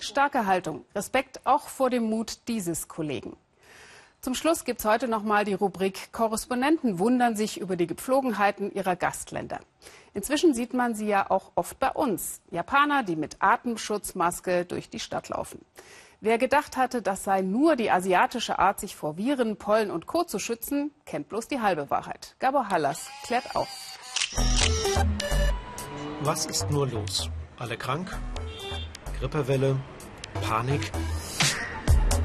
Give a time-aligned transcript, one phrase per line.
[0.00, 3.36] Starke Haltung, Respekt auch vor dem Mut dieses Kollegen.
[4.20, 8.72] Zum Schluss gibt es heute noch mal die Rubrik Korrespondenten wundern sich über die Gepflogenheiten
[8.72, 9.60] ihrer Gastländer.
[10.14, 12.40] Inzwischen sieht man sie ja auch oft bei uns.
[12.50, 15.64] Japaner, die mit Atemschutzmaske durch die Stadt laufen.
[16.20, 20.24] Wer gedacht hatte, das sei nur die asiatische Art, sich vor Viren, Pollen und Co.
[20.24, 22.34] zu schützen, kennt bloß die halbe Wahrheit.
[22.38, 23.68] Gabor Hallas klärt auf.
[26.22, 27.30] Was ist nur los?
[27.58, 28.18] Alle krank?
[29.20, 29.76] Grippewelle?
[30.42, 30.92] Panik?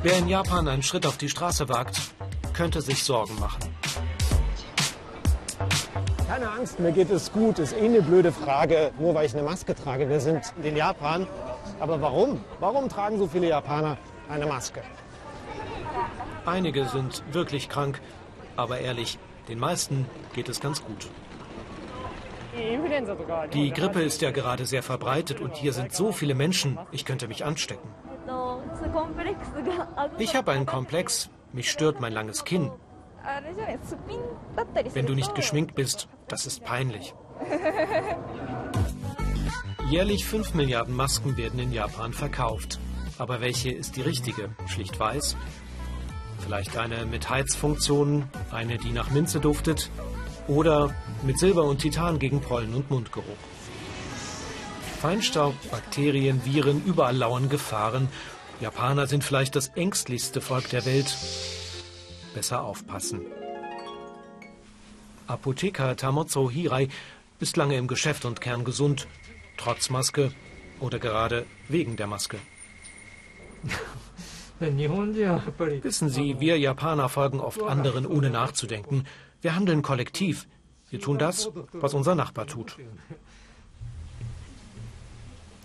[0.04, 2.02] Wer in Japan einen Schritt auf die Straße wagt,
[2.54, 3.62] könnte sich Sorgen machen.
[6.28, 7.60] Keine Angst, mir geht es gut.
[7.60, 10.10] Ist eh eine blöde Frage, nur weil ich eine Maske trage.
[10.10, 11.28] Wir sind in Japan.
[11.80, 12.44] Aber warum?
[12.60, 13.98] Warum tragen so viele Japaner
[14.30, 14.82] eine Maske?
[16.46, 18.02] Einige sind wirklich krank,
[18.56, 21.08] aber ehrlich, den meisten geht es ganz gut.
[23.54, 27.28] Die Grippe ist ja gerade sehr verbreitet und hier sind so viele Menschen, ich könnte
[27.28, 27.90] mich anstecken.
[30.18, 32.72] Ich habe einen Komplex, mich stört mein langes Kinn.
[34.94, 37.14] Wenn du nicht geschminkt bist, das ist peinlich.
[39.90, 42.80] Jährlich 5 Milliarden Masken werden in Japan verkauft.
[43.18, 44.56] Aber welche ist die richtige?
[44.68, 45.36] Schlicht weiß?
[46.40, 49.92] Vielleicht eine mit Heizfunktion, eine, die nach Minze duftet,
[50.48, 53.26] oder mit Silber und Titan gegen Pollen und Mundgeruch.
[55.02, 58.08] Feinstaub, Bakterien, Viren, überall lauern Gefahren.
[58.60, 61.16] Japaner sind vielleicht das ängstlichste Volk der Welt.
[62.36, 63.22] Besser aufpassen.
[65.28, 66.90] Apotheker Tamotsu Hirai
[67.40, 69.08] ist lange im Geschäft und kerngesund,
[69.58, 70.32] trotz Maske
[70.80, 72.38] oder gerade wegen der Maske.
[74.60, 79.08] Wissen Sie, wir Japaner folgen oft anderen, ohne nachzudenken.
[79.42, 80.48] Wir handeln kollektiv.
[80.90, 82.78] Wir tun das, was unser Nachbar tut.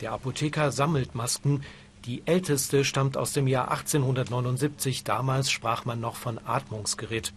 [0.01, 1.63] Der Apotheker sammelt Masken.
[2.05, 5.05] Die älteste stammt aus dem Jahr 1879.
[5.05, 7.33] Damals sprach man noch von Atmungsgerät.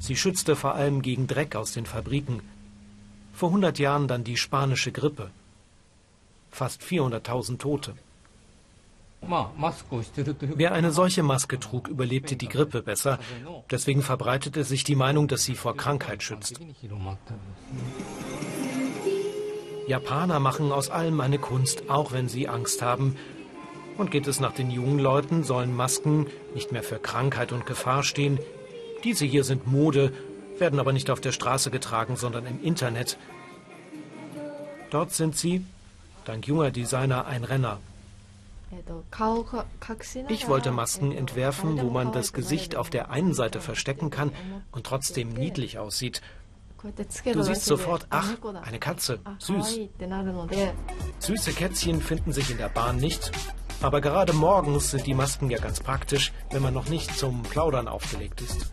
[0.00, 2.40] Sie schützte vor allem gegen Dreck aus den Fabriken.
[3.32, 5.30] Vor 100 Jahren dann die spanische Grippe.
[6.50, 7.94] Fast 400.000 Tote.
[9.22, 13.18] Wer eine solche Maske trug, überlebte die Grippe besser.
[13.70, 16.60] Deswegen verbreitete sich die Meinung, dass sie vor Krankheit schützt.
[19.86, 23.16] Japaner machen aus allem eine Kunst, auch wenn sie Angst haben.
[23.98, 28.02] Und geht es nach den jungen Leuten, sollen Masken nicht mehr für Krankheit und Gefahr
[28.02, 28.38] stehen.
[29.04, 30.12] Diese hier sind Mode,
[30.58, 33.18] werden aber nicht auf der Straße getragen, sondern im Internet.
[34.90, 35.64] Dort sind sie,
[36.24, 37.78] dank junger Designer, ein Renner.
[40.28, 44.32] Ich wollte Masken entwerfen, wo man das Gesicht auf der einen Seite verstecken kann
[44.70, 46.20] und trotzdem niedlich aussieht.
[47.32, 49.80] Du siehst sofort, ach, eine Katze, süß.
[51.18, 53.32] Süße Kätzchen finden sich in der Bahn nicht,
[53.82, 57.88] aber gerade morgens sind die Masken ja ganz praktisch, wenn man noch nicht zum Plaudern
[57.88, 58.70] aufgelegt ist.